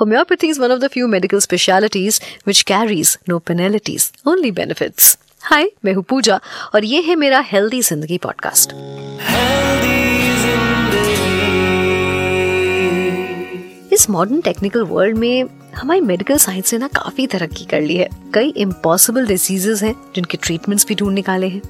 [0.00, 5.16] Homeopathy is one of the few medical specialities which carries no penalties, only benefits.
[5.42, 6.40] हाय मैं हूँ पूजा
[6.74, 8.72] और ये है मेरा हेल्दी ज़िंदगी पॉडकास्ट
[13.92, 18.08] इस मॉडर्न टेक्निकल वर्ल्ड में हमारी मेडिकल साइंस ने ना काफ़ी तरक्की कर ली है।
[18.34, 21.62] कई इम्पॉसिबल डिजीजेस हैं जिनके ट्रीटमेंट्स भी ढूंढ निकाले हैं।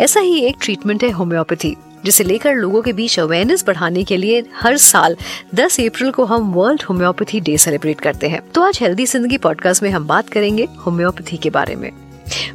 [0.00, 4.44] ऐसा ही एक ट्रीटमेंट है होम्योपैथी जिसे लेकर लोगों के बीच अवेयरनेस बढ़ाने के लिए
[4.54, 5.16] हर साल
[5.54, 9.82] 10 अप्रैल को हम वर्ल्ड होम्योपैथी डे सेलिब्रेट करते हैं। तो आज हेल्दी ज़िंदगी पॉडकास्ट
[9.82, 11.90] में हम बात करेंगे होम्योपैथी के बारे में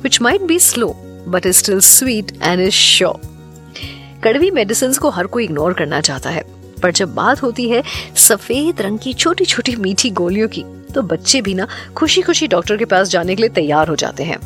[0.04, 0.94] which might be slow
[1.28, 3.30] but is still sweet and is sure
[4.24, 6.44] कड़वी मेडिसिन को हर कोई इग्नोर करना चाहता है,
[6.84, 7.84] पर जब बात होती है
[8.18, 10.64] सफ़ेद रंग की छोटी छोटी मीठी गोलियों की
[10.94, 14.24] तो बच्चे भी ना खुशी खुशी डॉक्टर के पास जाने के लिए तैयार हो जाते
[14.24, 14.38] हैं।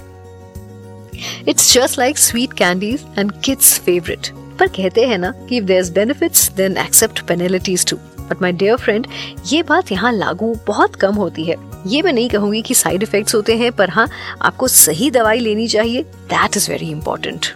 [1.48, 4.28] It's just like sweet candies and kids favourite
[4.60, 7.98] पर कहते हैं ना कि if there benefits then accept penalties too
[8.30, 9.08] but my dear friend
[9.48, 11.56] ये बात यहाँ लागू बहुत कम होती है।
[11.88, 14.08] ये मैं नहीं कहूँगी कि साइड इफेक्ट्स होते हैं पर हाँ
[14.42, 17.54] आपको सही दवाई लेनी चाहिए। That is very important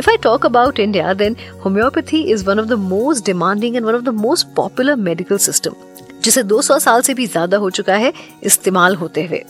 [0.00, 3.96] If I talk about India, then homeopathy is one of the most demanding and one
[3.98, 5.74] of the most popular medical system,
[6.24, 9.42] जिसे 200 साल से भी ज़्यादा हो चुका है इस्तेमाल होते हुए।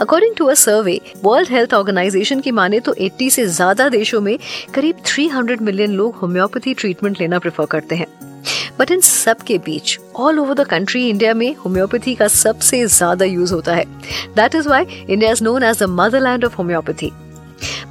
[0.00, 4.36] According to a survey world health organisation की माने तो 80 से ज़्यादा देशों में
[4.74, 8.06] करीब 300 मिलियन लोग होम्योपैथी ट्रीटमेंट लेना प्रेफर करते हैं।
[8.78, 13.24] बट इन सब के बीच all over the country India में होम्योपैथी का सबसे ज़्यादा
[13.24, 13.84] यूज़ होता है।
[14.36, 17.12] That is why India is known as the motherland of homeopathy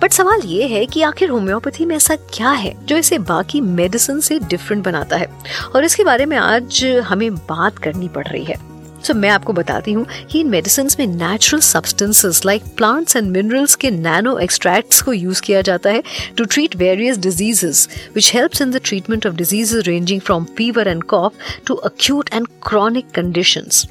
[0.02, 4.19] but सवाल ये है कि आखिर होम्योपैथी में ऐसा क्या है जो इसे बाकी मेडिसिन
[4.19, 5.27] से डिफरेंट बनाता है?
[5.75, 8.72] और इसके बारे में आज हमें बात करनी पड़ रही है।
[9.03, 13.75] सो मैं आपको बताती हूँ कि इन मेडिसिन में natural substances like plants and minerals
[13.75, 16.03] के नैनो एक्सट्रैक्ट्स को यूज़ किया जाता है
[16.37, 21.03] to treat various diseases which helps in the treatment of diseases ranging from fever and
[21.03, 21.33] cough
[21.67, 23.85] to acute and chronic conditions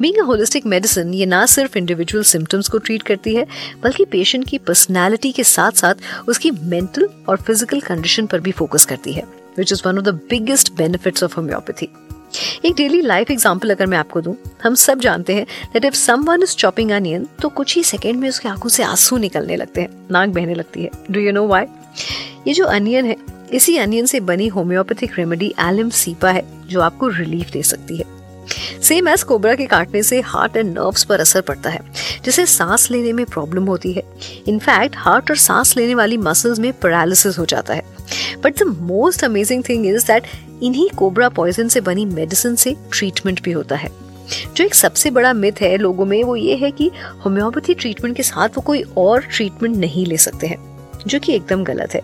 [0.00, 3.46] being holistic medicine ये ना सिर्फ़ individual symptoms को treat करती है,
[3.82, 8.84] बल्कि पेशेंट की पर्सनैलिटी के साथ साथ उसकी मेंटल और फ़िज़िकल कंडीशन पर भी फोकस
[8.84, 9.22] करती है
[9.58, 11.88] which is one of the biggest benefits of homeopathy
[12.66, 16.42] एक डेली लाइफ एग्ज़ाम्पल अगर मैं आपको दूँ, हम सब जानते हैं that if someone
[16.42, 19.88] is chopping onion तो कुछ ही सेकेंड में उसकी आँखों से आँसू निकलने लगते हैं,
[20.10, 21.66] नाक बहने लगती है। डू यू नो वाई
[22.46, 23.16] ये जो अनियन है,
[23.52, 28.15] इसी अनियन से बनी होम्योपैथिक रेमेडी एलिम सीपा है, जो आपको रिलीफ दे सकती है।
[28.86, 31.80] सेम एस कोबरा के काटने से हार्ट एंड नर्व्स पर असर पड़ता है
[32.24, 34.02] जिससे सांस लेने में प्रॉब्लम होती है।
[34.48, 37.82] इनफैक्ट हार्ट और सांस लेने वाली मसल्स में पैरालिसिस हो जाता है।
[38.44, 40.26] But the most amazing thing is that
[40.62, 43.90] इन्हीं कोबरा पॉइजन से बनी मेडिसिन से ट्रीटमेंट भी होता है।
[44.56, 46.90] जो एक सबसे बड़ा मिथ है लोगों में, वो ये है कि
[47.24, 50.75] होम्योपैथी ट्रीटमेंट के साथ वो कोई और ट्रीटमेंट नहीं ले सकते हैं।
[51.06, 52.00] जो कि एकदम गलत है।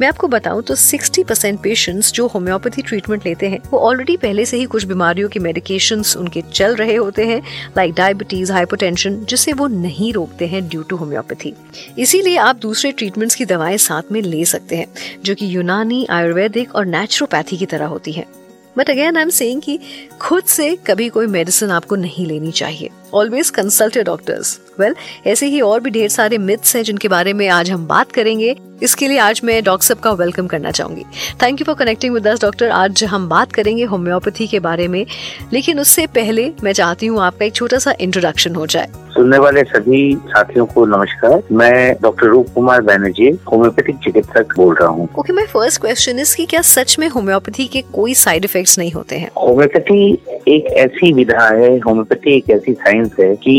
[0.00, 4.44] मैं आपको बताऊँ तो 60 परसेंट पेशेंट्स जो होम्योपैथी ट्रीटमेंट लेते हैं, वो ऑलरेडी पहले
[4.44, 7.42] से ही कुछ बीमारियों के मेडिकेशन उनके चल रहे होते हैं
[7.76, 11.54] लाइक डायबिटीज़ हाइपोटेंशन जिसे वो नहीं रोकते हैं ड्यू टू होम्योपैथी
[11.98, 14.86] इसीलिए आप दूसरे ट्रीटमेंट्स की दवाएँ साथ में ले सकते हैं,
[15.24, 18.26] जो कि यूनानी, आयुर्वेदिक और नेचुरोपैथी की तरह होती है।
[18.78, 19.78] But again I am saying कि
[20.20, 24.94] खुद से कभी कोई मेडिसिन आपको नहीं लेनी चाहिए। ऑलवेज कंसल्ट डॉक्टर्स वेल
[25.26, 28.56] ऐसे ही और भी ढेर सारे मिथ्स हैं जिनके बारे में आज हम बात करेंगे।
[28.82, 31.04] इसके लिए आज मैं डॉक्टर साहब का वेलकम करना चाहूँगी।
[31.42, 35.06] Thank you for connecting with us doctor आज हम बात करेंगे होम्योपैथी के बारे में।
[35.52, 39.62] लेकिन उससे पहले मैं चाहती हूँ आपका एक छोटा सा इंट्रोडक्शन हो जाए। सुनने वाले
[39.62, 45.32] सभी साथियों को नमस्कार। मैं डॉक्टर रूप कुमार बैनर्जी होम्योपैथिक चिकित्सक बोल रहा हूँ। Okay
[45.32, 49.16] my first question is कि क्या सच में होम्योपैथी के कोई साइड इफेक्ट्स नहीं होते
[49.16, 49.30] हैं?
[49.36, 50.18] होम्योपैथी
[50.48, 53.56] एक ऐसी विधा है होम्योपैथी एक ऐसी साइंस है कि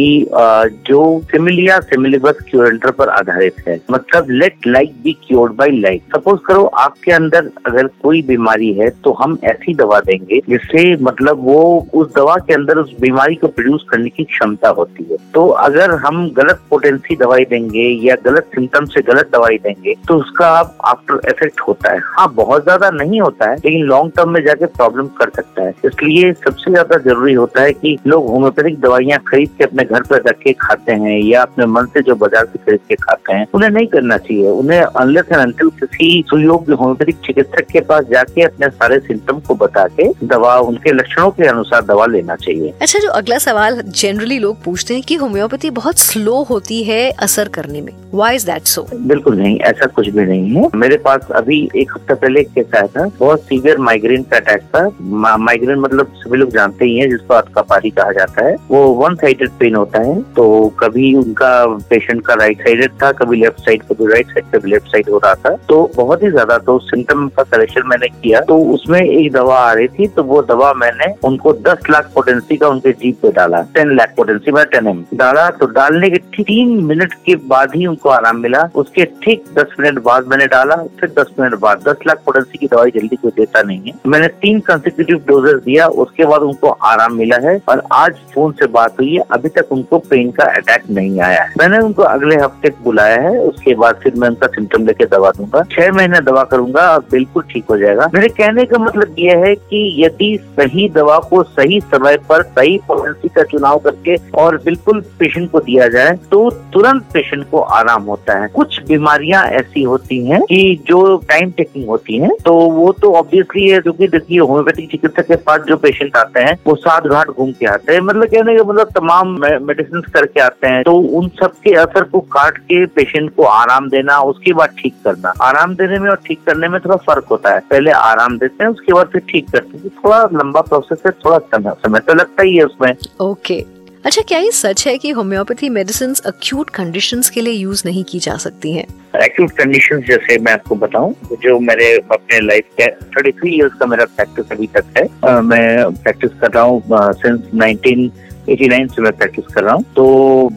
[0.87, 0.99] जो
[1.31, 6.65] सिमिलिया सिमिलिबस क्यूरेंटर पर आधारित है। मतलब let like be cured by like suppose करो
[6.79, 11.59] आपके अंदर अगर कोई बीमारी है तो हम ऐसी दवा देंगे जिससे मतलब वो
[11.93, 15.91] उस दवा के अंदर उस बीमारी को प्रोड्यूस करने की क्षमता होती है। तो अगर
[16.05, 20.49] हम गलत पोटेंसी दवाई देंगे या गलत सिम्टम से गलत दवाई देंगे तो उसका
[20.85, 24.65] आफ्टर इफ़ेक्ट होता है। हाँ बहुत ज़्यादा नहीं होता है, लेकिन लॉन्ग टर्म में जाके
[24.67, 29.49] प्रॉब्लम कर सकता है। इसलिए सबसे ज़्यादा ज़रूरी होता है कि लोग होम्योपैथिक दवाइयाँ खरीद
[29.57, 32.59] के अपने घर पर रख के खाते हैं या अपने मन से जो बाज़ार से
[32.59, 37.17] खरीद के खाते हैं उन्हें नहीं करना चाहिए। उन्हें अनलेस एंड अंटिल किसी सुयोग्य होम्योपैथिक
[37.25, 41.81] चिकित्सक के पास जाके अपने सारे सिम्टम को बता के दवा उनके लक्षणों के अनुसार
[41.85, 46.41] दवा लेना चाहिए। अच्छा जो अगला सवाल जनरली लोग पूछते हैं की होम्योपैथी बहुत स्लो
[46.49, 50.49] होती है असर करने में। वाई इज़ दैट सो बिल्कुल नहीं ऐसा कुछ भी नहीं
[50.51, 54.37] है। मेरे पास अभी एक हफ़्ता पहले एक केस आया था बहुत सीवियर माइग्रेन का
[54.37, 58.81] अटैक था। माइग्रेन मतलब सभी लोग जानते ही हैं, जिसको पारी कहा जाता है। वो
[58.95, 60.45] वन साइडेड पेन होता है तो
[60.79, 61.49] कभी उनका
[61.89, 65.17] पेशेंट का राइट साइडेड था, कभी लेफ़्ट साइड कभी राइट साइड कभी लेफ़्ट साइड हो
[65.17, 69.31] रहा था। तो बहुत ही ज़्यादा तो सिम्टम का कलेक्शन मैंने किया। तो उसमें एक
[69.33, 73.21] दवा आ रही थी तो वो दवा मैंने उनको दस लाख पोटेंसी का उनके जीप
[73.21, 77.35] पे डाला टेन लाख पोटेंसी में टेन एम डाला तो डालने के तीन मिनट के
[77.47, 81.55] बाद ही उनको आराम मिला। उसके ठीक दस मिनट बाद मैंने डाला, फिर दस मिनट
[81.59, 85.61] बाद दस लाख पोटेंसी की दवाई जल्दी कोई देता नहीं है। मैंने तीन कंसिक्यूटिव डोजेस
[85.63, 89.49] दिया, उसके बाद उनको आराम मिला है और आज फ़ोन से बात हुई है। अभी
[89.49, 93.75] तक उनको पेन का अटैक नहीं आया है। मैंने उनको अगले हफ़्ते बुलाया है। उसके
[93.75, 97.65] बाद फिर मैं उनका सिम्टम लेके दवा दूँगा। छह महीने दवा करूँगा और बिल्कुल ठीक
[97.69, 102.17] हो जाएगा। मेरे कहने का मतलब यह है कि यदि सही दवा को सही समय
[102.29, 107.49] पर सही पॉलिसी का चुनाव करके और बिल्कुल पेशेंट को दिया जाए तो तुरंत पेशेंट
[107.51, 110.99] को आराम होता है। कुछ बीमारियाँ ऐसी होती हैं कि जो
[111.29, 115.61] टाइम टेकिंग होती हैं तो वो तो ऑब्वियसली है, क्योंकि देखिए होम्योपैथिक चिकित्सक के पास
[115.67, 118.89] जो पेशेंट आता हैं वो सात घाट घूम के आते हैं। मतलब कहने का मतलब
[118.89, 123.43] तमाम मेडिसिन करके आते हैं। तो उन सब के असर को काट के पेशेंट को
[123.43, 127.25] आराम देना, उसके बाद ठीक करना। आराम देने में और ठीक करने में थोड़ा फ़र्क
[127.31, 131.03] होता है। पहले आराम देते हैं, उसके बाद फिर ठीक करते हैं। थोड़ा लंबा प्रोसेस
[131.05, 133.78] है, थोड़ा समय समय तो लगता ही है उसमें। Okay okay.
[134.05, 138.19] अच्छा क्या ये सच है कि होम्योपैथी मेडिसिन अक्यूट कंडीशंस के लिए यूज़ नहीं की
[138.19, 138.85] जा सकती हैं?
[139.15, 141.13] एक्यूट कंडीशंस जैसे मैं आपको बताऊँ
[141.43, 145.41] जो मेरे अपने लाइफ के थर्टी थ्री ईयर्स का मेरा प्रैक्टिस अभी तक है आ,
[145.41, 146.81] मैं प्रैक्टिस कर रहा हूँ
[147.13, 148.11] सिंस नाइनटीन
[148.49, 150.05] एटी नाइन से मैं प्रैक्टिस कर रहा हूँ तो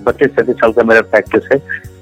[0.04, 1.58] बत्तीस सैंतीस साल का मेरा प्रैक्टिस है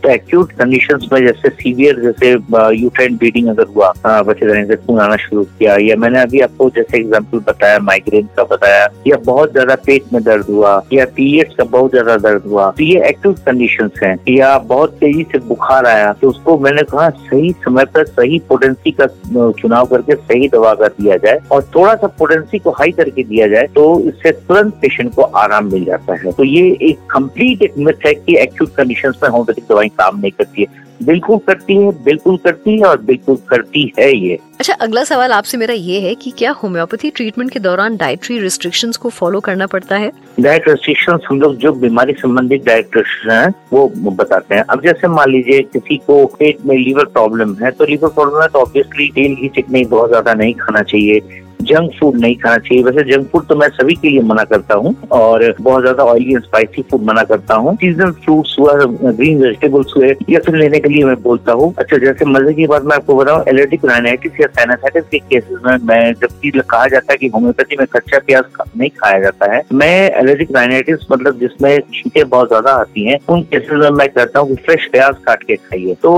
[0.07, 2.31] एक्यूट कंडीशंस में जैसे सीवियर जैसे
[2.77, 6.69] यूट्राइन ब्लीडिंग अगर हुआ बच्चे जाने से खून आना शुरू किया, या मैंने अभी आपको
[6.77, 11.55] जैसे एग्ज़ाम्पल बताया माइग्रेन का बताया, या बहुत ज़्यादा पेट में दर्द हुआ, या पीरियड्स
[11.57, 15.87] का बहुत ज़्यादा दर्द हुआ तो ये एक्यूट कंडीशन है, या बहुत तेज़ी से बुखार
[15.87, 19.07] आया तो उसको मैंने कहा, सही समय पर सही पोटेंसी का
[19.53, 23.47] चुनाव करके सही दवा कर दिया जाए, और थोड़ा सा पोटेंसी को हाई करके दिया
[23.49, 27.79] जाए तो इससे तुरंत पेशेंट को आराम मिल जाता है। तो ये एक कंप्लीट एक
[27.79, 31.91] मिथ है कि एक्यूट कंडीशन में होम्योपैथिक दवाई काम नहीं करती है। बिल्कुल करती है
[32.05, 36.15] बिल्कुल करती है और बिल्कुल करती है ये। अच्छा अगला सवाल आपसे मेरा ये है
[36.15, 40.11] कि क्या होम्योपैथी ट्रीटमेंट के दौरान डाइटरी रिस्ट्रिक्शंस को फॉलो करना पड़ता है?
[40.41, 45.09] डाइट रिस्ट्रिक्शंस हम लोग जो बीमारी संबंधित डाइट रिस्ट्रिक्शन है वो बताते हैं। अब जैसे
[45.09, 49.09] मान लीजिए किसी को पेट में लीवर प्रॉब्लम है तो लीवर प्रॉब्लम है तो ऑब्वियसली
[49.15, 51.21] तेल की चिकनी बहुत ज़्यादा नहीं खाना चाहिए।
[51.63, 54.75] जंक फ़ूड नहीं खाना चाहिए। वैसे जंक फ़ूड तो मैं सभी के लिए मना करता
[54.77, 59.43] हूँ और बहुत ज़्यादा ऑयली एंड स्पाइसी फ़ूड मना करता हूँ। सीजनल फ्रूट्स हुआ ग्रीन
[59.43, 62.85] वेजिटेबल्स हुए, या फिर लेने के लिए मैं बोलता हूँ। अच्छा जैसे मज़े की बात
[62.85, 67.17] मैं आपको बताऊँ एलर्जिक राइनाइटिस या साइनासाइटिस के केसेस में मैं, जबकि कहा जाता है
[67.19, 68.45] कि होम्योपैथी में कच्चा प्याज
[68.77, 73.43] नहीं खाया जाता है। मैं एलर्जिक राइनाइटिस मतलब जिसमें छींटे बहुत ज़्यादा आती हैं, उन
[73.45, 76.13] केसेस में मैं कहता हूँ कि फ्रेश प्याज काट के खाइए। तो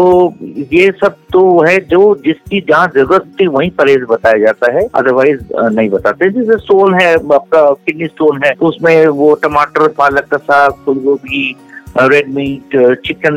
[0.72, 5.31] ये सब तो है जो जिसकी जहाँ ज़रूरत थी वही परहेज बताया जाता है। अदरवाइज़
[5.36, 10.36] प्राइस नहीं बताते। जैसे स्टोन है, आपका किडनी स्टोन है। उसमें वो टमाटर, पालक का
[10.36, 11.56] साग फूल गोभी
[11.98, 13.36] रेड मीट चिकन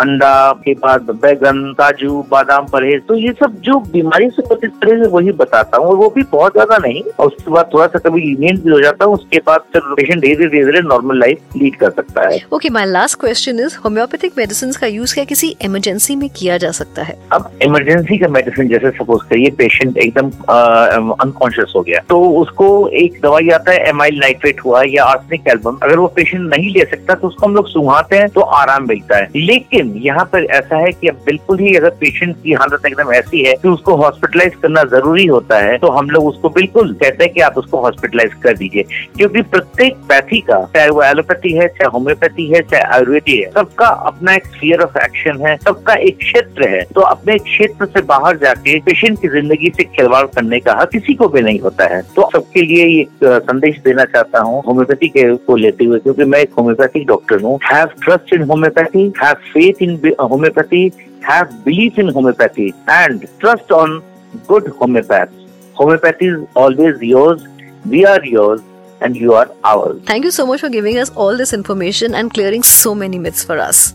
[0.00, 5.32] अंडा के बाद बैगन काजू बादाम परहेज। तो ये सब जो बीमारी से परहेज वही
[5.40, 8.62] बताता हूँ और वो भी बहुत ज़्यादा नहीं। और उसके बाद थोड़ा सा कभी लीनियंट
[8.64, 11.90] भी हो जाता है उसके बाद फिर पेशेंट धीरे धीरे धीरे नॉर्मल लाइफ लीड कर
[11.90, 16.28] सकता है। Okay my last question is homeopathic medicine का यूज़ क्या किसी इमरजेंसी में
[16.30, 17.16] किया जा सकता है?
[17.32, 22.66] अब इमरजेंसी का मेडिसिन जैसे सपोज़ करिए पेशेंट एकदम अनकॉन्शियस हो गया। तो उसको
[23.02, 26.84] एक दवाई आता है एमाइल नाइट्रेट हुआ या आर्सनिक एल्बम अगर वो पेशेंट नहीं ले
[26.90, 30.44] सकता तो उसको हम लोग सुहाते हैं तो आराम मिलता है। लेकिन लेकिन यहाँ पर
[30.52, 33.94] ऐसा है कि अब बिल्कुल ही अगर पेशेंट की हालत एकदम ऐसी है कि उसको
[33.96, 37.80] हॉस्पिटलाइज करना ज़रूरी होता है तो हम लोग उसको बिल्कुल कहते हैं कि आप उसको
[37.80, 38.82] हॉस्पिटलाइज कर दीजिए।
[39.16, 43.86] क्योंकि प्रत्येक पैथी का, चाहे वो एलोपैथी है, चाहे होम्योपैथी है, चाहे आयुर्वेदी है, सबका
[44.10, 48.36] अपना एक फियर ऑफ़ एक्शन है, सबका एक क्षेत्र है। तो अपने क्षेत्र से बाहर
[48.38, 52.02] जाके पेशेंट की ज़िंदगी से खिलवाड़ करने का हक किसी को भी नहीं होता है।
[52.16, 56.40] तो सबके लिए एक संदेश देना चाहता हूँ होम्योपैथी के को लेते हुए, क्योंकि मैं
[56.40, 57.58] एक होम्योपैथिक डॉक्टर हूँ।
[58.02, 64.02] Trust in homeopathy have faith faith in homeopathy, have belief in homeopathy, and trust on
[64.46, 65.32] good homeopaths.
[65.74, 67.42] Homeopathy is always yours,
[67.86, 68.60] we are yours,
[69.00, 70.00] and you are ours.
[70.06, 73.44] Thank you so much for giving us all this information and clearing so many myths
[73.44, 73.92] for us.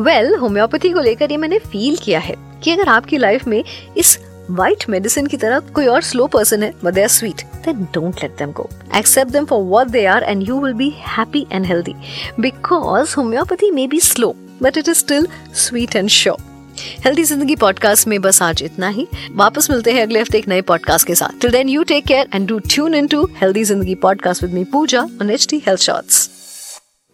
[0.00, 3.62] Well well, homeopathy को लेकर ये मैंने feel किया है कि अगर आपकी life में
[3.96, 4.18] इस
[4.50, 8.22] व्हाइट मेडिसिन की तरह कोई और स्लो पर्सन है but they are sweet then don't
[8.22, 11.66] let them go accept them for what they are and you will be happy and
[11.66, 11.94] healthy
[12.40, 16.54] because homeopathy may be slow but it is still sweet and sure
[17.04, 20.60] healthy Zindagi podcast में बस आज इतना ही। वापस मिलते हैं अगले हफ़्ते एक नए
[20.60, 24.42] पॉडकास्ट के साथ। Till then you take care and do tune into healthy Zindagi podcast
[24.42, 26.28] with me Pooja on HD health shots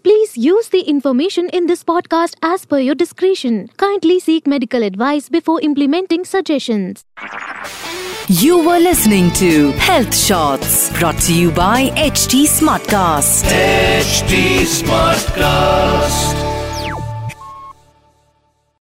[0.02, 3.68] Please use the information in this podcast as per your discretion.
[3.76, 7.04] Kindly seek medical advice before implementing suggestions.
[8.28, 13.44] You were listening to Health Shots brought to you by HT Smartcast.
[13.44, 16.41] HT Smartcast.